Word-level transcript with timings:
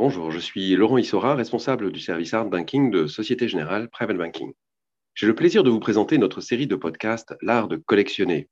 Bonjour, 0.00 0.30
je 0.30 0.38
suis 0.38 0.76
Laurent 0.76 0.98
Issora, 0.98 1.34
responsable 1.34 1.90
du 1.90 1.98
service 1.98 2.32
Art 2.32 2.48
Banking 2.48 2.92
de 2.92 3.08
Société 3.08 3.48
Générale 3.48 3.88
Private 3.90 4.16
Banking. 4.16 4.52
J'ai 5.14 5.26
le 5.26 5.34
plaisir 5.34 5.64
de 5.64 5.70
vous 5.70 5.80
présenter 5.80 6.18
notre 6.18 6.40
série 6.40 6.68
de 6.68 6.76
podcasts 6.76 7.34
L'art 7.42 7.66
de 7.66 7.74
collectionner. 7.78 8.48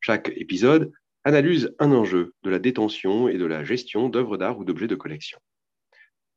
Chaque 0.00 0.30
épisode 0.36 0.92
analyse 1.24 1.74
un 1.78 1.92
enjeu 1.92 2.34
de 2.42 2.50
la 2.50 2.58
détention 2.58 3.28
et 3.28 3.38
de 3.38 3.46
la 3.46 3.64
gestion 3.64 4.10
d'œuvres 4.10 4.36
d'art 4.36 4.58
ou 4.58 4.64
d'objets 4.66 4.88
de 4.88 4.94
collection. 4.94 5.38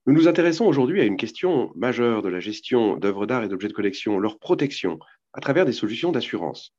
Nous 0.06 0.14
nous 0.14 0.30
intéressons 0.30 0.66
aujourd'hui 0.66 1.02
à 1.02 1.04
une 1.04 1.18
question 1.18 1.74
majeure 1.76 2.22
de 2.22 2.30
la 2.30 2.40
gestion 2.40 2.96
d'œuvres 2.96 3.26
d'art 3.26 3.44
et 3.44 3.50
d'objets 3.50 3.68
de 3.68 3.74
collection, 3.74 4.18
leur 4.18 4.40
protection, 4.40 4.98
à 5.34 5.42
travers 5.42 5.66
des 5.66 5.74
solutions 5.74 6.14
d'assurance. 6.14 6.74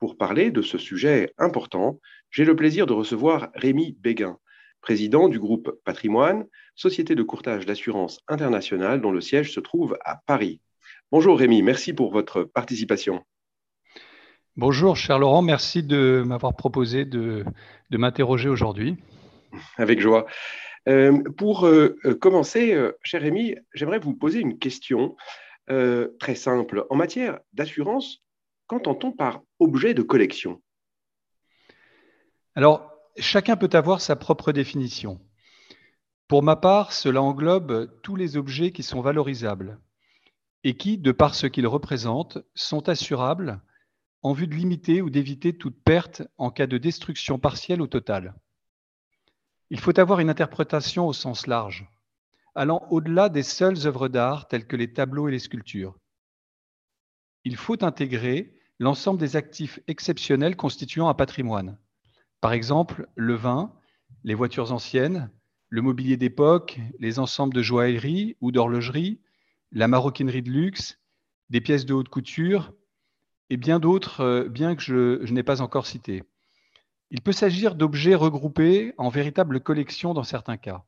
Pour 0.00 0.16
parler 0.16 0.50
de 0.50 0.62
ce 0.62 0.78
sujet 0.78 1.32
important, 1.38 2.00
j'ai 2.32 2.44
le 2.44 2.56
plaisir 2.56 2.86
de 2.86 2.92
recevoir 2.92 3.50
Rémi 3.54 3.96
Béguin, 4.00 4.36
président 4.80 5.28
du 5.28 5.38
groupe 5.38 5.78
Patrimoine, 5.84 6.46
société 6.74 7.14
de 7.14 7.22
courtage 7.22 7.66
d'assurance 7.66 8.20
internationale 8.28 9.00
dont 9.00 9.12
le 9.12 9.20
siège 9.20 9.52
se 9.52 9.60
trouve 9.60 9.96
à 10.04 10.20
Paris. 10.26 10.60
Bonjour 11.12 11.38
Rémi, 11.38 11.62
merci 11.62 11.92
pour 11.92 12.12
votre 12.12 12.44
participation. 12.44 13.24
Bonjour 14.56 14.96
cher 14.96 15.18
Laurent, 15.18 15.42
merci 15.42 15.82
de 15.82 16.22
m'avoir 16.26 16.54
proposé 16.56 17.04
de, 17.04 17.44
m'interroger 17.90 18.48
aujourd'hui. 18.48 18.96
Avec 19.76 20.00
joie. 20.00 20.26
Euh, 20.88 21.22
pour 21.36 21.66
euh, 21.66 21.96
commencer, 22.20 22.74
euh, 22.74 22.92
cher 23.02 23.22
Rémi, 23.22 23.54
j'aimerais 23.74 23.98
vous 23.98 24.14
poser 24.14 24.40
une 24.40 24.58
question 24.58 25.16
très 26.18 26.34
simple. 26.34 26.84
En 26.90 26.96
matière 26.96 27.38
d'assurance, 27.52 28.24
qu'entend-on 28.66 29.12
par 29.12 29.40
objet 29.60 29.94
de 29.94 30.02
collection? 30.02 30.60
Alors, 32.56 32.89
chacun 33.16 33.56
peut 33.56 33.70
avoir 33.72 34.00
sa 34.00 34.16
propre 34.16 34.52
définition. 34.52 35.20
Pour 36.28 36.42
ma 36.42 36.56
part, 36.56 36.92
cela 36.92 37.22
englobe 37.22 37.90
tous 38.02 38.16
les 38.16 38.36
objets 38.36 38.72
qui 38.72 38.82
sont 38.82 39.00
valorisables 39.00 39.80
et 40.62 40.76
qui, 40.76 40.98
de 40.98 41.12
par 41.12 41.34
ce 41.34 41.46
qu'ils 41.46 41.66
représentent, 41.66 42.38
sont 42.54 42.88
assurables 42.88 43.60
en 44.22 44.32
vue 44.32 44.46
de 44.46 44.54
limiter 44.54 45.02
ou 45.02 45.10
d'éviter 45.10 45.56
toute 45.56 45.82
perte 45.82 46.22
en 46.38 46.50
cas 46.50 46.66
de 46.66 46.78
destruction 46.78 47.38
partielle 47.38 47.80
ou 47.80 47.86
totale. 47.86 48.34
Il 49.70 49.80
faut 49.80 49.98
avoir 49.98 50.20
une 50.20 50.30
interprétation 50.30 51.06
au 51.06 51.12
sens 51.12 51.46
large, 51.46 51.88
allant 52.54 52.86
au-delà 52.90 53.28
des 53.28 53.42
seules 53.42 53.86
œuvres 53.86 54.08
d'art 54.08 54.48
telles 54.48 54.66
que 54.66 54.76
les 54.76 54.92
tableaux 54.92 55.28
et 55.28 55.32
les 55.32 55.38
sculptures. 55.38 55.96
Il 57.44 57.56
faut 57.56 57.82
intégrer 57.82 58.54
l'ensemble 58.78 59.18
des 59.18 59.36
actifs 59.36 59.80
exceptionnels 59.86 60.56
constituant 60.56 61.08
un 61.08 61.14
patrimoine, 61.14 61.78
par 62.40 62.52
exemple, 62.52 63.08
le 63.16 63.34
vin, 63.34 63.72
les 64.24 64.34
voitures 64.34 64.72
anciennes, 64.72 65.30
le 65.68 65.82
mobilier 65.82 66.16
d'époque, 66.16 66.80
les 66.98 67.18
ensembles 67.18 67.54
de 67.54 67.62
joaillerie 67.62 68.36
ou 68.40 68.50
d'horlogerie, 68.50 69.20
la 69.72 69.88
maroquinerie 69.88 70.42
de 70.42 70.50
luxe, 70.50 70.98
des 71.48 71.60
pièces 71.60 71.86
de 71.86 71.94
haute 71.94 72.08
couture 72.08 72.72
et 73.50 73.56
bien 73.56 73.78
d'autres, 73.78 74.20
euh, 74.20 74.48
bien 74.48 74.74
que 74.74 74.82
je, 74.82 75.24
je 75.24 75.32
n'ai 75.32 75.42
pas 75.42 75.60
encore 75.60 75.86
cités. 75.86 76.22
Il 77.10 77.20
peut 77.20 77.32
s'agir 77.32 77.74
d'objets 77.74 78.14
regroupés 78.14 78.94
en 78.96 79.08
véritables 79.08 79.60
collections 79.60 80.14
dans 80.14 80.22
certains 80.22 80.56
cas. 80.56 80.84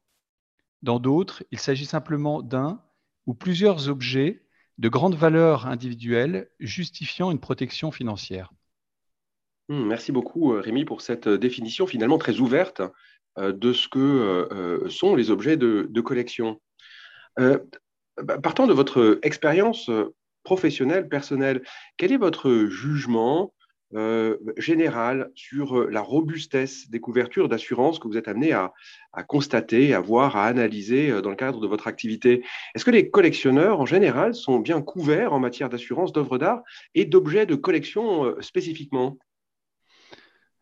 Dans 0.83 1.01
d'autres, 1.01 1.45
il 1.51 1.59
s'agit 1.59 1.87
simplement 1.87 2.43
d'un 2.43 2.81
ou 3.27 3.35
plusieurs 3.35 3.89
objets 3.89 4.43
de 4.79 4.89
grande 4.89 5.15
valeur 5.15 5.67
individuelle 5.67 6.49
justifiant 6.59 7.31
une 7.31 7.41
protection 7.41 7.91
financière. 7.91 8.53
Mmh, 9.69 9.85
merci 9.87 10.13
beaucoup, 10.13 10.55
euh, 10.55 10.61
Rémi, 10.61 10.85
pour 10.85 11.01
cette 11.03 11.29
euh, 11.29 11.39
définition 11.39 11.87
finalement 11.87 12.19
très 12.19 12.41
ouverte 12.41 12.83
euh, 13.39 13.53
de 13.53 13.73
ce 13.73 13.89
que 13.89 14.89
sont 14.91 15.15
les 15.15 15.31
objets 15.31 15.57
de, 15.57 16.01
collection. 16.01 16.61
Bah, 17.39 18.39
partant 18.43 18.67
de 18.67 18.75
votre 18.75 19.19
expérience 19.23 19.91
professionnelle, 20.43 21.09
personnelle, 21.09 21.63
quel 21.97 22.13
est 22.13 22.19
votre 22.19 22.67
jugement 22.67 23.55
général 24.57 25.31
sur 25.35 25.89
la 25.89 26.01
robustesse 26.01 26.91
des 26.91 27.01
couvertures 27.01 27.49
d'assurance 27.49 27.99
que 27.99 28.09
vous 28.09 28.17
êtes 28.17 28.29
amené 28.29 28.53
à, 28.53 28.73
constater, 29.29 29.95
à 29.95 30.01
voir, 30.01 30.37
à 30.37 30.47
analyser 30.47 31.23
dans 31.23 31.31
le 31.31 31.37
cadre 31.37 31.61
de 31.61 31.67
votre 31.67 31.89
activité? 31.89 32.45
Est-ce 32.75 32.85
que 32.85 32.91
les 32.91 33.11
collectionneurs, 33.11 33.81
en 33.81 33.87
général, 33.87 34.35
sont 34.35 34.59
bien 34.59 34.83
couverts 34.83 35.33
en 35.33 35.41
matière 35.41 35.71
d'assurance 35.71 36.13
d'œuvres 36.13 36.39
d'art 36.39 36.63
et 36.95 37.07
d'objets 37.07 37.47
de 37.47 37.55
collection 37.55 38.35
spécifiquement? 38.41 39.19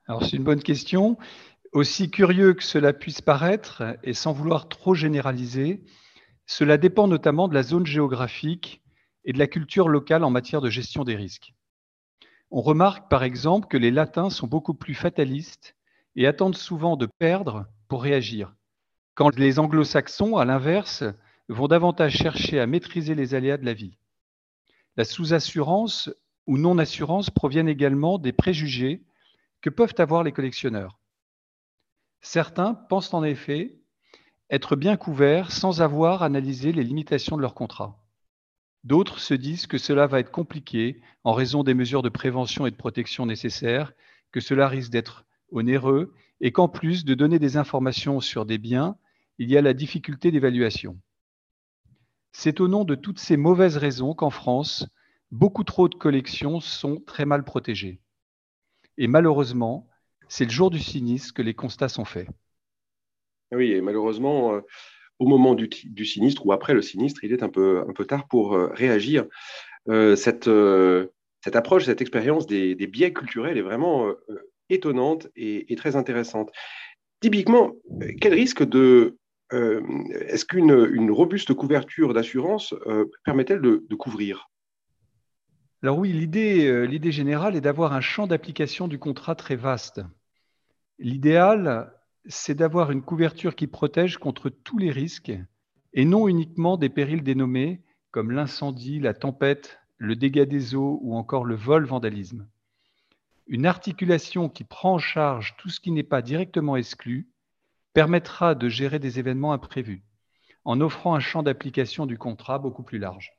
Alors 0.06 0.24
c'est 0.24 0.36
une 0.36 0.44
bonne 0.44 0.62
question. 0.62 1.16
Aussi 1.72 2.10
curieux 2.10 2.54
que 2.54 2.64
cela 2.64 2.92
puisse 2.92 3.20
paraître, 3.20 3.96
et 4.02 4.12
sans 4.12 4.32
vouloir 4.32 4.68
trop 4.68 4.94
généraliser, 4.94 5.84
cela 6.46 6.78
dépend 6.78 7.06
notamment 7.06 7.46
de 7.46 7.54
la 7.54 7.62
zone 7.62 7.86
géographique 7.86 8.82
et 9.24 9.32
de 9.32 9.38
la 9.38 9.46
culture 9.46 9.88
locale 9.88 10.24
en 10.24 10.30
matière 10.30 10.60
de 10.60 10.70
gestion 10.70 11.04
des 11.04 11.14
risques. 11.14 11.54
On 12.50 12.60
remarque 12.60 13.08
par 13.08 13.22
exemple 13.22 13.68
que 13.68 13.76
les 13.76 13.92
latins 13.92 14.30
sont 14.30 14.48
beaucoup 14.48 14.74
plus 14.74 14.94
fatalistes 14.94 15.76
et 16.16 16.26
attendent 16.26 16.56
souvent 16.56 16.96
de 16.96 17.06
perdre 17.06 17.66
pour 17.86 18.02
réagir, 18.02 18.52
quand 19.14 19.36
les 19.38 19.58
anglo-saxons, 19.58 20.36
à 20.36 20.44
l'inverse, 20.44 21.04
vont 21.48 21.68
davantage 21.68 22.16
chercher 22.16 22.58
à 22.58 22.66
maîtriser 22.66 23.14
les 23.14 23.34
aléas 23.34 23.58
de 23.58 23.64
la 23.66 23.74
vie. 23.74 23.98
La 24.96 25.04
sous-assurance 25.04 26.10
ou 26.46 26.58
non-assurance 26.58 27.30
proviennent 27.30 27.68
également 27.68 28.18
des 28.18 28.32
préjugés 28.32 29.02
que 29.60 29.70
peuvent 29.70 29.94
avoir 29.98 30.22
les 30.22 30.32
collectionneurs. 30.32 30.98
Certains 32.20 32.74
pensent 32.74 33.14
en 33.14 33.24
effet 33.24 33.78
être 34.50 34.76
bien 34.76 34.96
couverts 34.96 35.52
sans 35.52 35.80
avoir 35.80 36.22
analysé 36.22 36.72
les 36.72 36.84
limitations 36.84 37.36
de 37.36 37.42
leur 37.42 37.54
contrat. 37.54 37.98
D'autres 38.84 39.18
se 39.20 39.34
disent 39.34 39.66
que 39.66 39.78
cela 39.78 40.06
va 40.06 40.20
être 40.20 40.30
compliqué 40.30 41.00
en 41.24 41.32
raison 41.32 41.62
des 41.62 41.74
mesures 41.74 42.02
de 42.02 42.08
prévention 42.08 42.66
et 42.66 42.70
de 42.70 42.76
protection 42.76 43.26
nécessaires, 43.26 43.92
que 44.32 44.40
cela 44.40 44.68
risque 44.68 44.90
d'être 44.90 45.24
onéreux 45.50 46.14
et 46.40 46.52
qu'en 46.52 46.68
plus 46.68 47.04
de 47.04 47.14
donner 47.14 47.38
des 47.38 47.56
informations 47.56 48.20
sur 48.20 48.46
des 48.46 48.58
biens, 48.58 48.96
il 49.38 49.50
y 49.50 49.56
a 49.56 49.62
la 49.62 49.74
difficulté 49.74 50.30
d'évaluation. 50.30 50.98
C'est 52.32 52.60
au 52.60 52.68
nom 52.68 52.84
de 52.84 52.94
toutes 52.94 53.18
ces 53.18 53.36
mauvaises 53.36 53.76
raisons 53.76 54.14
qu'en 54.14 54.30
France, 54.30 54.86
beaucoup 55.30 55.64
trop 55.64 55.88
de 55.88 55.94
collections 55.94 56.60
sont 56.60 57.00
très 57.06 57.26
mal 57.26 57.44
protégées. 57.44 58.00
Et 59.00 59.06
malheureusement, 59.06 59.88
c'est 60.28 60.44
le 60.44 60.50
jour 60.50 60.68
du 60.68 60.78
sinistre 60.78 61.32
que 61.32 61.40
les 61.40 61.54
constats 61.54 61.88
sont 61.88 62.04
faits. 62.04 62.28
Oui, 63.50 63.72
et 63.72 63.80
malheureusement, 63.80 64.52
euh, 64.52 64.60
au 65.18 65.26
moment 65.26 65.54
du, 65.54 66.04
sinistre 66.04 66.44
ou 66.44 66.52
après 66.52 66.74
le 66.74 66.82
sinistre, 66.82 67.24
il 67.24 67.32
est 67.32 67.42
un 67.42 67.48
peu, 67.48 67.82
un 67.88 67.94
peu 67.94 68.04
tard 68.04 68.28
pour 68.28 68.54
euh, 68.54 68.68
réagir. 68.74 69.24
Euh, 69.88 70.16
cette, 70.16 70.50
cette, 71.42 71.56
approche, 71.56 71.86
cette 71.86 72.02
expérience 72.02 72.46
des, 72.46 72.74
biais 72.74 73.14
culturels 73.14 73.56
est 73.56 73.62
vraiment 73.62 74.12
étonnante 74.68 75.28
et, 75.34 75.74
très 75.76 75.96
intéressante. 75.96 76.50
Typiquement, 77.20 77.72
quel 78.20 78.34
risque 78.34 78.62
de... 78.62 79.16
Est-ce 79.50 80.44
qu'une 80.44 81.10
robuste 81.10 81.54
couverture 81.54 82.12
d'assurance 82.12 82.74
permet-elle 83.24 83.62
de 83.62 83.94
couvrir? 83.94 84.50
Alors 85.82 85.98
oui, 85.98 86.12
euh, 86.12 86.84
l'idée 86.84 87.12
générale 87.12 87.56
est 87.56 87.62
d'avoir 87.62 87.94
un 87.94 88.02
champ 88.02 88.26
d'application 88.26 88.86
du 88.86 88.98
contrat 88.98 89.34
très 89.34 89.56
vaste. 89.56 90.02
L'idéal, 90.98 91.94
c'est 92.26 92.54
d'avoir 92.54 92.90
une 92.90 93.00
couverture 93.00 93.56
qui 93.56 93.66
protège 93.66 94.18
contre 94.18 94.50
tous 94.50 94.76
les 94.76 94.90
risques 94.90 95.32
et 95.94 96.04
non 96.04 96.28
uniquement 96.28 96.76
des 96.76 96.90
périls 96.90 97.22
dénommés 97.22 97.80
comme 98.10 98.30
l'incendie, 98.30 99.00
la 99.00 99.14
tempête, 99.14 99.80
le 99.96 100.16
dégât 100.16 100.44
des 100.44 100.74
eaux 100.74 100.98
ou 101.02 101.14
encore 101.14 101.46
le 101.46 101.54
vol-vandalisme. 101.54 102.46
Une 103.46 103.64
articulation 103.64 104.50
qui 104.50 104.64
prend 104.64 104.94
en 104.94 104.98
charge 104.98 105.54
tout 105.56 105.70
ce 105.70 105.80
qui 105.80 105.92
n'est 105.92 106.02
pas 106.02 106.20
directement 106.20 106.76
exclu 106.76 107.30
permettra 107.94 108.54
de 108.54 108.68
gérer 108.68 108.98
des 108.98 109.18
événements 109.18 109.52
imprévus 109.54 110.02
en 110.64 110.80
offrant 110.82 111.14
un 111.14 111.20
champ 111.20 111.42
d'application 111.42 112.04
du 112.04 112.18
contrat 112.18 112.58
beaucoup 112.58 112.82
plus 112.82 112.98
large 112.98 113.32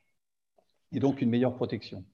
et 0.90 0.98
donc 0.98 1.22
une 1.22 1.30
meilleure 1.30 1.54
protection. 1.54 2.04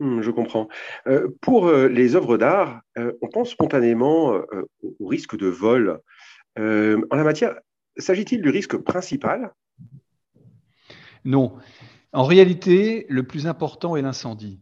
Hmm, 0.00 0.22
je 0.22 0.30
comprends. 0.30 0.68
Euh, 1.06 1.28
pour 1.40 1.68
euh, 1.68 1.88
les 1.88 2.16
œuvres 2.16 2.36
d'art, 2.36 2.80
euh, 2.98 3.12
on 3.22 3.28
pense 3.28 3.50
spontanément 3.50 4.40
au 5.00 5.06
risque 5.06 5.36
de 5.36 5.46
vol. 5.46 6.00
en 6.56 7.16
la 7.16 7.24
matière, 7.24 7.54
s'agit-il 7.96 8.42
du 8.42 8.50
risque 8.50 8.76
principal? 8.76 9.52
Non. 11.24 11.56
En 12.12 12.24
réalité, 12.24 13.06
le 13.08 13.22
plus 13.22 13.46
important 13.46 13.96
est 13.96 14.02
l'incendie, 14.02 14.60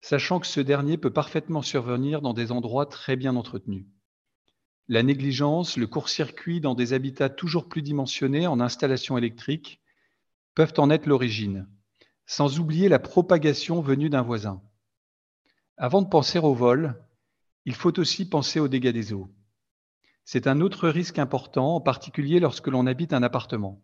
sachant 0.00 0.40
que 0.40 0.46
ce 0.46 0.60
dernier 0.60 0.98
peut 0.98 1.12
parfaitement 1.12 1.62
survenir 1.62 2.20
dans 2.20 2.32
des 2.32 2.52
endroits 2.52 2.86
très 2.86 3.16
bien 3.16 3.36
entretenus. 3.36 3.86
La 4.88 5.02
négligence, 5.02 5.76
le 5.76 5.86
court-circuit 5.86 6.60
dans 6.60 6.74
des 6.74 6.92
habitats 6.92 7.28
toujours 7.28 7.68
plus 7.68 7.82
dimensionnés 7.82 8.46
en 8.46 8.60
installations 8.60 9.16
électriques 9.16 9.80
peuvent 10.54 10.74
en 10.78 10.90
être 10.90 11.06
l'origine 11.06 11.66
sans 12.26 12.58
oublier 12.58 12.88
la 12.88 12.98
propagation 12.98 13.80
venue 13.80 14.10
d'un 14.10 14.22
voisin. 14.22 14.62
Avant 15.76 16.02
de 16.02 16.08
penser 16.08 16.38
au 16.38 16.54
vol, 16.54 17.02
il 17.64 17.74
faut 17.74 17.98
aussi 17.98 18.28
penser 18.28 18.60
aux 18.60 18.68
dégâts 18.68 18.92
des 18.92 19.12
eaux. 19.12 19.28
C'est 20.24 20.46
un 20.46 20.60
autre 20.60 20.88
risque 20.88 21.18
important, 21.18 21.74
en 21.74 21.80
particulier 21.80 22.40
lorsque 22.40 22.68
l'on 22.68 22.86
habite 22.86 23.12
un 23.12 23.22
appartement. 23.22 23.82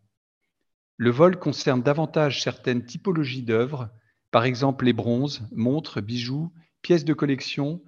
Le 0.97 1.11
vol 1.11 1.39
concerne 1.39 1.83
davantage 1.83 2.43
certaines 2.43 2.85
typologies 2.85 3.43
d'œuvres, 3.43 3.91
par 4.31 4.45
exemple 4.45 4.85
les 4.85 4.93
bronzes, 4.93 5.49
montres, 5.53 6.01
bijoux, 6.01 6.53
pièces 6.83 7.05
de 7.05 7.15
collection 7.15 7.83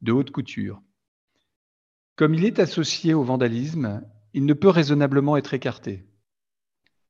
de 0.00 0.12
haute 0.12 0.30
couture. 0.30 0.82
Comme 2.16 2.34
il 2.34 2.44
est 2.44 2.58
associé 2.58 3.14
au 3.14 3.22
vandalisme, 3.22 4.02
il 4.32 4.46
ne 4.46 4.54
peut 4.54 4.68
raisonnablement 4.68 5.36
être 5.36 5.54
écarté. 5.54 6.06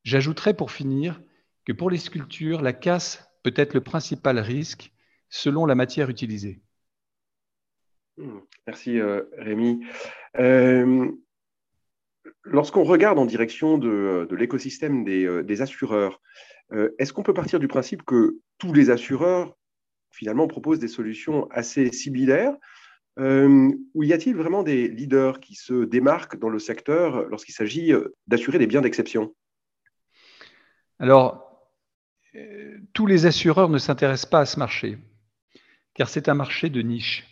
J'ajouterai 0.05 0.55
pour 0.55 0.71
finir 0.71 1.21
que 1.65 1.73
pour 1.73 1.91
les 1.91 1.99
sculptures, 1.99 2.63
la 2.63 2.73
casse 2.73 3.29
peut 3.43 3.55
être 3.57 3.75
le 3.75 3.81
principal 3.81 4.39
risque 4.39 4.93
selon 5.29 5.67
la 5.67 5.75
matière 5.75 6.11
utilisée. 6.11 6.61
Hmm, 8.17 8.41
merci 8.67 9.01
euh, 9.01 9.23
Rémi. 9.39 9.85
Euh, 10.39 11.11
lorsqu'on 12.45 12.85
regarde 12.85 13.19
en 13.19 13.27
direction 13.27 13.79
de, 13.79 14.29
l'écosystème 14.33 15.05
des, 15.05 15.25
euh, 15.25 15.63
assureurs, 15.63 16.21
est-ce 16.99 17.13
qu'on 17.13 17.23
peut 17.23 17.35
partir 17.35 17.61
du 17.61 17.69
principe 17.69 18.03
que 18.03 18.39
tous 18.57 18.73
les 18.73 18.89
assureurs 18.89 19.59
finalement 20.11 20.47
proposent 20.47 20.79
des 20.79 20.89
solutions 20.89 21.47
assez 21.51 21.93
similaires 21.93 22.57
ou 23.19 24.03
y 24.03 24.15
a-t-il 24.15 24.35
vraiment 24.35 24.63
des 24.63 24.89
leaders 24.89 25.39
qui 25.41 25.55
se 25.55 25.85
démarquent 25.85 26.39
dans 26.39 26.49
le 26.49 26.59
secteur 26.59 27.29
lorsqu'il 27.29 27.55
s'agit 27.55 27.93
d'assurer 28.27 28.59
des 28.59 28.67
biens 28.67 28.81
d'exception? 28.81 29.35
Alors, 30.99 31.52
tous 32.93 33.07
les 33.07 33.27
assureurs 33.27 33.69
ne 33.69 33.79
s'intéressent 33.79 34.31
pas 34.31 34.41
à 34.41 34.47
ce 34.47 34.59
marché, 34.59 34.99
car 35.95 36.09
c'est 36.09 36.29
un 36.29 36.35
marché 36.35 36.71
de 36.71 36.81
niche. 36.81 37.27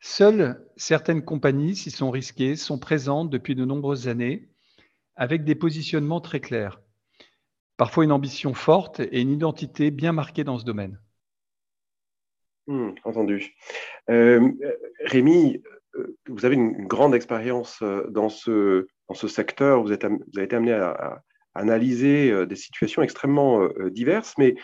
Seules 0.00 0.66
certaines 0.76 1.24
compagnies 1.24 1.76
s'y 1.76 1.90
sont 1.90 2.10
risquées, 2.10 2.56
sont 2.56 2.78
présentes 2.78 3.30
depuis 3.30 3.54
de 3.54 3.64
nombreuses 3.64 4.08
années, 4.08 4.48
avec 5.14 5.44
des 5.44 5.54
positionnements 5.54 6.20
très 6.20 6.40
clairs, 6.40 6.80
parfois 7.76 8.04
une 8.04 8.12
ambition 8.12 8.54
forte 8.54 9.00
et 9.00 9.20
une 9.20 9.30
identité 9.30 9.90
bien 9.90 10.12
marquée 10.12 10.44
dans 10.44 10.58
ce 10.58 10.64
domaine. 10.64 10.98
Hmm, 12.66 12.92
entendu. 13.04 13.54
Euh, 14.08 14.50
Rémi, 15.04 15.62
euh, 15.96 16.16
vous 16.28 16.44
avez 16.44 16.54
une, 16.54 16.86
grande 16.86 17.14
expérience 17.14 17.82
euh, 17.82 18.06
dans 18.10 18.28
ce, 18.28 18.86
secteur, 19.28 19.82
vous 19.82 19.92
avez 19.92 20.44
été 20.44 20.56
amené 20.56 20.72
à, 20.72 21.22
analyser 21.54 22.46
des 22.46 22.56
situations 22.56 23.02
extrêmement 23.02 23.68
diverses, 23.90 24.34
mais 24.38 24.54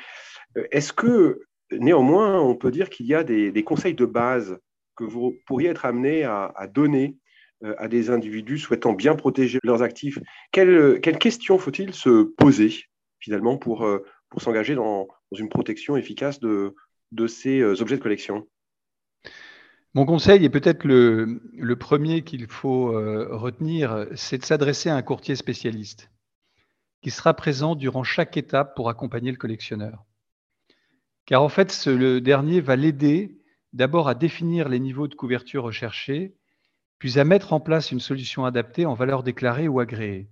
est-ce 0.71 0.93
que 0.93 1.41
néanmoins 1.73 2.41
on 2.41 2.55
peut 2.55 2.71
dire 2.71 2.91
qu'il 2.91 3.07
y 3.07 3.15
a 3.15 3.25
des 3.25 3.65
conseils 3.65 3.95
de 3.95 4.07
base 4.07 4.59
que 4.97 5.05
vous 5.05 5.37
pourriez 5.47 5.69
être 5.69 5.85
amené 5.85 6.25
à, 6.25 6.67
donner 6.73 7.17
euh, 7.63 7.75
à 7.79 7.87
des 7.87 8.11
individus 8.11 8.59
souhaitant 8.59 8.95
bien 8.95 9.15
protéger 9.15 9.61
leurs 9.63 9.83
actifs? 9.83 10.19
Quelles, 10.51 11.01
questions 11.01 11.59
faut-il 11.59 11.95
se 11.95 12.25
poser 12.25 12.73
finalement 13.21 13.59
pour, 13.59 13.85
euh, 13.85 14.05
pour 14.31 14.43
s'engager 14.43 14.75
dans, 14.75 15.07
une 15.37 15.49
protection 15.49 15.97
efficace 15.97 16.41
de, 16.41 16.75
de 17.13 17.27
ces 17.27 17.61
euh, 17.61 17.81
objets 17.81 17.97
de 17.97 18.03
collection? 18.03 18.49
Mon 19.95 20.05
conseil, 20.05 20.45
et 20.45 20.51
peut-être 20.51 20.85
le, 20.85 21.75
premier 21.77 22.23
qu'il 22.23 22.47
faut 22.49 22.89
retenir, 22.89 24.07
c'est 24.15 24.37
de 24.37 24.45
s'adresser 24.45 24.91
à 24.91 24.97
un 24.97 25.01
courtier 25.01 25.37
spécialiste 25.37 26.11
qui 27.03 27.11
sera 27.11 27.35
présent 27.35 27.75
durant 27.75 28.05
chaque 28.05 28.37
étape 28.37 28.75
pour 28.75 28.89
accompagner 28.89 29.31
le 29.31 29.37
collectionneur. 29.37 30.05
Car 31.25 31.43
en 31.43 31.49
fait, 31.49 31.87
le 31.87 32.21
dernier 32.21 32.61
va 32.61 32.77
l'aider 32.77 33.39
d'abord 33.73 34.09
à 34.09 34.15
définir 34.15 34.69
les 34.69 34.81
niveaux 34.81 35.09
de 35.09 35.15
couverture 35.15 35.65
recherchés, 35.65 36.35
puis 36.99 37.19
à 37.19 37.25
mettre 37.25 37.53
en 37.53 37.61
place 37.61 37.93
une 37.93 38.01
solution 38.01 38.45
adaptée 38.45 38.87
en 38.87 38.95
valeur 38.95 39.23
déclarée 39.23 39.69
ou 39.69 39.81
agréée, 39.81 40.31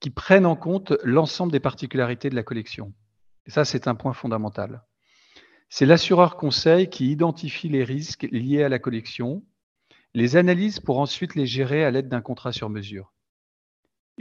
qui 0.00 0.10
prenne 0.10 0.46
en 0.46 0.56
compte 0.56 0.94
l'ensemble 1.04 1.52
des 1.52 1.60
particularités 1.60 2.30
de 2.30 2.34
la 2.34 2.42
collection. 2.42 2.94
Et 3.46 3.50
ça, 3.50 3.64
c'est 3.64 3.86
un 3.88 3.94
point 3.94 4.12
fondamental. 4.12 4.82
C'est 5.68 5.86
l'assureur 5.86 6.36
conseil 6.36 6.88
qui 6.88 7.10
identifie 7.10 7.68
les 7.68 7.84
risques 7.84 8.28
liés 8.30 8.62
à 8.62 8.68
la 8.68 8.78
collection, 8.78 9.44
les 10.14 10.36
analyse 10.36 10.80
pour 10.80 10.98
ensuite 10.98 11.34
les 11.34 11.46
gérer 11.46 11.84
à 11.84 11.90
l'aide 11.90 12.08
d'un 12.08 12.20
contrat 12.20 12.52
sur 12.52 12.68
mesure. 12.68 13.12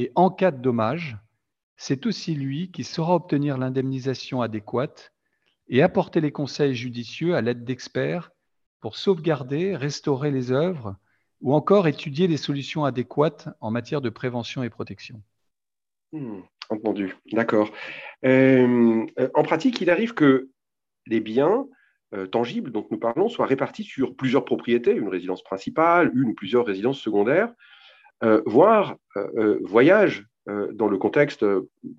Et 0.01 0.11
en 0.15 0.31
cas 0.31 0.49
de 0.49 0.59
dommage, 0.59 1.15
c'est 1.77 2.07
aussi 2.07 2.33
lui 2.33 2.71
qui 2.71 2.83
saura 2.83 3.13
obtenir 3.13 3.59
l'indemnisation 3.59 4.41
adéquate 4.41 5.13
et 5.67 5.83
apporter 5.83 6.21
les 6.21 6.31
conseils 6.31 6.73
judicieux 6.73 7.35
à 7.35 7.41
l'aide 7.41 7.63
d'experts 7.65 8.31
pour 8.79 8.95
sauvegarder, 8.95 9.75
restaurer 9.75 10.31
les 10.31 10.51
œuvres 10.51 10.95
ou 11.39 11.53
encore 11.53 11.87
étudier 11.87 12.25
les 12.25 12.37
solutions 12.37 12.83
adéquates 12.83 13.49
en 13.59 13.69
matière 13.69 14.01
de 14.01 14.09
prévention 14.09 14.63
et 14.63 14.71
protection. 14.71 15.21
Hmm, 16.13 16.39
entendu, 16.71 17.15
d'accord. 17.31 17.71
Euh, 18.25 19.05
en 19.35 19.43
pratique, 19.43 19.81
il 19.81 19.91
arrive 19.91 20.15
que 20.15 20.49
les 21.05 21.19
biens 21.19 21.67
euh, 22.15 22.25
tangibles 22.25 22.71
dont 22.71 22.87
nous 22.89 22.97
parlons 22.97 23.29
soient 23.29 23.45
répartis 23.45 23.83
sur 23.83 24.15
plusieurs 24.15 24.45
propriétés, 24.45 24.95
une 24.95 25.09
résidence 25.09 25.43
principale, 25.43 26.09
une 26.15 26.29
ou 26.29 26.33
plusieurs 26.33 26.65
résidences 26.65 26.99
secondaires, 26.99 27.49
euh, 27.49 27.53
voire 28.45 28.95
voyagent 29.63 30.25
dans 30.47 30.87
le 30.87 30.97
contexte, 30.97 31.45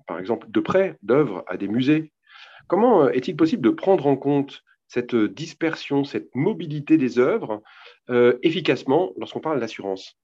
par 0.07 0.19
exemple, 0.19 0.47
de 0.49 0.59
prêt 0.59 0.97
d'œuvres 1.01 1.43
à 1.47 1.57
des 1.57 1.67
musées 1.67 2.13
Comment 2.67 3.03
euh, 3.03 3.09
est-il 3.09 3.35
possible 3.35 3.61
de 3.61 3.69
prendre 3.69 4.07
en 4.07 4.15
compte 4.15 4.63
cette 4.87 5.15
dispersion, 5.15 6.03
cette 6.03 6.33
mobilité 6.35 6.97
des 6.97 7.19
œuvres 7.19 7.61
euh, 8.09 8.37
efficacement 8.43 9.11
lorsqu'on 9.17 9.39
parle 9.39 9.59
d'assurance? 9.59 10.17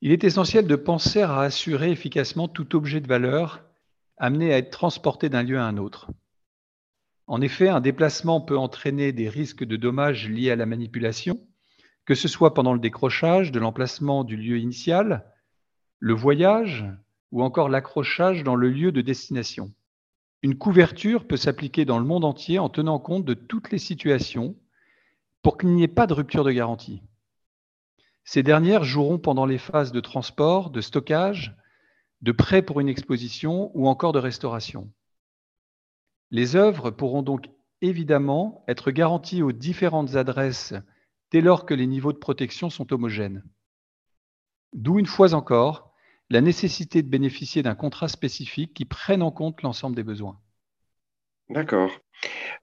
Il 0.00 0.10
est 0.10 0.24
essentiel 0.24 0.66
de 0.66 0.76
penser 0.76 1.22
à 1.22 1.40
assurer 1.40 1.90
efficacement 1.90 2.48
tout 2.48 2.74
objet 2.74 3.00
de 3.00 3.06
valeur 3.06 3.64
amené 4.16 4.52
à 4.52 4.58
être 4.58 4.70
transporté 4.70 5.28
d'un 5.28 5.42
lieu 5.42 5.58
à 5.58 5.64
un 5.64 5.76
autre. 5.76 6.10
En 7.28 7.40
effet, 7.40 7.68
un 7.68 7.80
déplacement 7.80 8.40
peut 8.40 8.58
entraîner 8.58 9.12
des 9.12 9.28
risques 9.28 9.64
de 9.64 9.76
dommages 9.76 10.28
liés 10.28 10.50
à 10.50 10.56
la 10.56 10.66
manipulation, 10.66 11.46
que 12.04 12.14
ce 12.14 12.28
soit 12.28 12.54
pendant 12.54 12.72
le 12.72 12.80
décrochage 12.80 13.52
de 13.52 13.60
l'emplacement 13.60 14.24
du 14.24 14.36
lieu 14.36 14.58
initial, 14.58 15.24
le 15.98 16.14
voyage 16.14 16.84
ou 17.30 17.42
encore 17.42 17.68
l'accrochage 17.68 18.42
dans 18.42 18.56
le 18.56 18.68
lieu 18.68 18.92
de 18.92 19.00
destination. 19.00 19.72
Une 20.42 20.58
couverture 20.58 21.26
peut 21.26 21.36
s'appliquer 21.36 21.84
dans 21.84 21.98
le 21.98 22.04
monde 22.04 22.24
entier 22.24 22.58
en 22.58 22.68
tenant 22.68 22.98
compte 22.98 23.24
de 23.24 23.34
toutes 23.34 23.70
les 23.70 23.78
situations 23.78 24.56
pour 25.42 25.56
qu'il 25.56 25.70
n'y 25.70 25.84
ait 25.84 25.88
pas 25.88 26.06
de 26.06 26.14
rupture 26.14 26.44
de 26.44 26.50
garantie. 26.50 27.02
Ces 28.24 28.42
dernières 28.42 28.84
joueront 28.84 29.18
pendant 29.18 29.46
les 29.46 29.58
phases 29.58 29.92
de 29.92 30.00
transport, 30.00 30.70
de 30.70 30.80
stockage, 30.80 31.56
de 32.20 32.32
prêt 32.32 32.62
pour 32.62 32.80
une 32.80 32.88
exposition 32.88 33.70
ou 33.74 33.88
encore 33.88 34.12
de 34.12 34.18
restauration. 34.18 34.90
Les 36.30 36.56
œuvres 36.56 36.90
pourront 36.90 37.22
donc 37.22 37.48
évidemment 37.80 38.64
être 38.68 38.90
garanties 38.90 39.42
aux 39.42 39.52
différentes 39.52 40.14
adresses 40.14 40.74
dès 41.32 41.40
lors 41.40 41.66
que 41.66 41.74
les 41.74 41.86
niveaux 41.86 42.12
de 42.12 42.18
protection 42.18 42.70
sont 42.70 42.92
homogènes. 42.92 43.42
D'où 44.74 44.98
une 44.98 45.06
fois 45.06 45.34
encore 45.34 45.92
la 46.30 46.40
nécessité 46.40 47.02
de 47.02 47.08
bénéficier 47.08 47.62
d'un 47.62 47.74
contrat 47.74 48.08
spécifique 48.08 48.72
qui 48.74 48.84
prenne 48.84 49.22
en 49.22 49.30
compte 49.30 49.62
l'ensemble 49.62 49.96
des 49.96 50.02
besoins. 50.02 50.38
D'accord. 51.50 51.90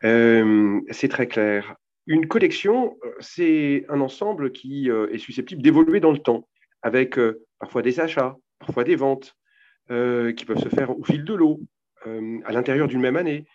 Euh, 0.03 0.81
c'est 0.89 1.09
très 1.09 1.27
clair. 1.27 1.75
Une 2.07 2.27
collection, 2.27 2.97
euh, 3.03 3.11
c'est 3.19 3.85
un 3.89 4.01
ensemble 4.01 4.51
qui 4.51 4.89
euh, 4.89 5.11
est 5.11 5.19
susceptible 5.19 5.61
d'évoluer 5.61 5.99
dans 5.99 6.11
le 6.11 6.17
temps, 6.17 6.47
avec 6.81 7.19
parfois 7.59 7.81
des 7.81 7.99
achats, 7.99 8.37
parfois 8.59 8.83
des 8.83 8.95
ventes, 8.95 9.35
qui 9.89 10.45
peuvent 10.45 10.63
se 10.63 10.69
faire 10.69 10.97
au 10.97 11.03
fil 11.03 11.23
de 11.23 11.33
l'eau, 11.33 11.59
à 12.05 12.51
l'intérieur 12.51 12.87
d'une 12.87 13.01
même 13.01 13.17
année. 13.17 13.47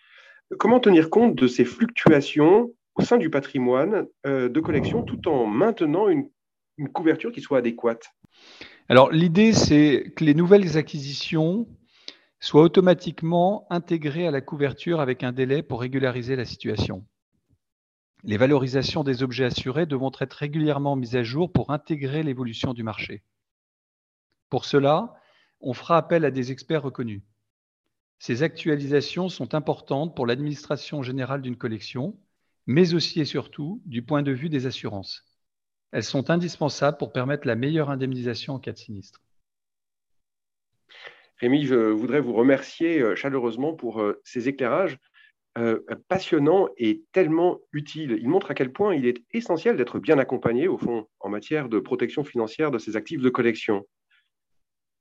Comment 0.59 0.81
tenir 0.81 1.09
compte 1.09 1.33
de 1.33 1.47
ces 1.47 1.63
fluctuations 1.65 2.71
au 2.95 3.01
sein 3.01 3.17
du 3.17 3.29
patrimoine 3.29 4.07
de 4.25 4.59
collection 4.59 5.03
tout 5.03 5.27
en 5.27 5.45
maintenant 5.45 6.07
une 6.09 6.89
couverture 6.89 7.31
qui 7.31 7.41
soit 7.41 7.59
adéquate 7.59 8.11
alors 8.87 9.11
l'idée, 9.11 9.53
c'est 9.53 10.13
que 10.15 10.23
les 10.23 10.35
nouvelles 10.35 10.77
acquisitions 10.77 11.67
soient 12.39 12.61
automatiquement 12.61 13.65
intégrées 13.71 14.27
à 14.27 14.31
la 14.31 14.41
couverture 14.41 14.99
avec 14.99 15.23
un 15.23 15.31
délai 15.31 15.63
pour 15.63 15.81
régulariser 15.81 16.35
la 16.35 16.45
situation. 16.45 17.03
Les 18.23 18.37
valorisations 18.37 19.03
des 19.03 19.23
objets 19.23 19.45
assurés 19.45 19.87
devront 19.87 20.11
être 20.19 20.33
régulièrement 20.33 20.95
mises 20.95 21.15
à 21.15 21.23
jour 21.23 21.51
pour 21.51 21.71
intégrer 21.71 22.21
l'évolution 22.21 22.73
du 22.73 22.83
marché. 22.83 23.23
Pour 24.49 24.65
cela, 24.65 25.15
on 25.61 25.73
fera 25.73 25.97
appel 25.97 26.23
à 26.23 26.31
des 26.31 26.51
experts 26.51 26.83
reconnus. 26.83 27.23
Ces 28.19 28.43
actualisations 28.43 29.29
sont 29.29 29.55
importantes 29.55 30.15
pour 30.15 30.27
l'administration 30.27 31.01
générale 31.01 31.41
d'une 31.41 31.57
collection, 31.57 32.17
mais 32.65 32.93
aussi 32.93 33.21
et 33.21 33.25
surtout 33.25 33.81
du 33.85 34.01
point 34.01 34.23
de 34.23 34.31
vue 34.31 34.49
des 34.49 34.65
assurances. 34.65 35.23
Elles 35.91 36.03
sont 36.03 36.29
indispensables 36.29 36.97
pour 36.97 37.13
permettre 37.13 37.47
la 37.47 37.55
meilleure 37.55 37.89
indemnisation 37.89 38.53
en 38.53 38.59
cas 38.59 38.73
de 38.73 38.77
sinistre. 38.77 39.21
Rémi, 41.37 41.65
je 41.65 41.75
voudrais 41.75 42.21
vous 42.21 42.33
remercier 42.33 43.01
euh, 43.01 43.15
chaleureusement 43.15 43.73
pour 43.73 44.01
euh, 44.01 44.21
ces 44.23 44.47
éclairages. 44.47 44.97
euh, 45.57 45.79
passionnant 46.09 46.67
et 46.77 47.03
tellement 47.13 47.61
utile. 47.71 48.17
Il 48.19 48.27
montre 48.27 48.51
à 48.51 48.53
quel 48.53 48.73
point 48.73 48.93
il 48.93 49.05
est 49.05 49.23
essentiel 49.31 49.77
d'être 49.77 49.99
bien 49.99 50.19
accompagné, 50.19 50.67
au 50.67 50.77
fond, 50.77 51.07
en 51.21 51.29
matière 51.29 51.69
de 51.69 51.79
protection 51.79 52.25
financière 52.25 52.71
de 52.71 52.77
ses 52.77 52.97
actifs 52.97 53.21
de 53.21 53.29
collection. 53.29 53.85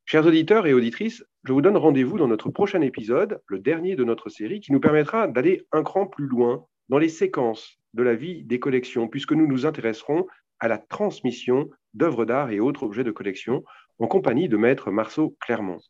Chers 0.06 0.26
auditeurs 0.26 0.66
et 0.66 0.74
auditrices, 0.74 1.24
je 1.44 1.52
vous 1.52 1.62
donne 1.62 1.76
rendez-vous 1.76 2.18
dans 2.18 2.28
notre 2.28 2.50
prochain 2.50 2.82
épisode, 2.82 3.40
le 3.46 3.58
dernier 3.58 3.96
de 3.96 4.04
notre 4.04 4.28
série, 4.28 4.60
qui 4.60 4.70
nous 4.70 4.80
permettra 4.80 5.26
d'aller 5.26 5.66
un 5.72 5.82
cran 5.82 6.06
plus 6.06 6.26
loin 6.26 6.66
dans 6.88 6.98
les 6.98 7.08
séquences 7.08 7.78
de 7.94 8.02
la 8.02 8.14
vie 8.14 8.44
des 8.44 8.58
collections, 8.58 9.08
puisque 9.08 9.32
nous 9.32 9.46
nous 9.46 9.66
intéresserons 9.66 10.26
à 10.58 10.68
la 10.68 10.78
transmission 10.78 11.70
d'œuvres 11.94 12.24
d'art 12.24 12.50
et 12.50 12.60
autres 12.60 12.82
objets 12.82 13.04
de 13.04 13.10
collection 13.10 13.64
en 13.98 14.06
compagnie 14.06 14.48
de 14.48 14.56
maître 14.56 14.90
Marceau 14.90 15.36
Clermont. 15.40 15.80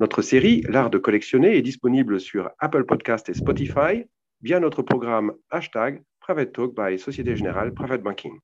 Notre 0.00 0.22
série, 0.22 0.62
L'art 0.68 0.90
de 0.90 0.98
collectionner, 0.98 1.56
est 1.56 1.62
disponible 1.62 2.20
sur 2.20 2.50
Apple 2.58 2.84
Podcast 2.84 3.28
et 3.28 3.34
Spotify 3.34 4.04
via 4.42 4.60
notre 4.60 4.82
programme 4.82 5.32
hashtag 5.50 6.02
Private 6.20 6.52
Talk 6.52 6.74
by 6.76 6.98
Société 6.98 7.34
Générale 7.36 7.72
Private 7.72 8.02
Banking. 8.02 8.38